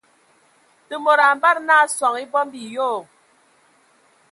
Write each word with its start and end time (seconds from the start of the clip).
Te 0.87 0.99
mod 1.03 1.19
a 1.25 1.27
ambada 1.33 1.61
nə 1.67 1.77
soŋ 1.97 2.13
e 2.23 2.25
abombo 2.25 2.59
e 2.65 2.67
yoo. 2.75 2.99